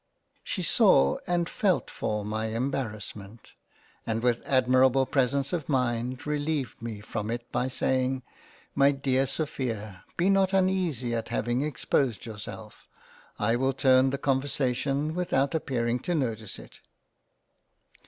She 0.43 0.63
saw 0.63 1.19
and 1.27 1.47
felt 1.47 1.91
for 1.91 2.25
my 2.25 2.51
Em 2.51 2.71
barrassment 2.71 3.51
and 4.03 4.23
with 4.23 4.41
admirable 4.47 5.05
presence 5.05 5.53
of 5.53 5.69
mind 5.69 6.25
releived 6.25 6.81
me 6.81 7.01
from 7.01 7.29
it 7.29 7.51
by 7.51 7.67
saying 7.67 8.23
—"My 8.73 8.89
dear 8.91 9.27
Sophia 9.27 10.03
be 10.17 10.27
not 10.27 10.53
uneasy 10.53 11.13
at 11.13 11.27
having 11.27 11.61
exposed 11.61 12.25
yourself— 12.25 12.89
I 13.37 13.55
will 13.55 13.73
turn 13.73 14.09
the 14.09 14.17
Conversation 14.17 15.13
with 15.13 15.33
out 15.33 15.53
appearing 15.53 15.99
to 15.99 16.15
notice 16.15 16.57
it." 16.57 16.79